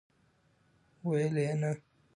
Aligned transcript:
ویل 1.05 1.35
یې، 1.45 1.53
نه!!! 1.61 1.71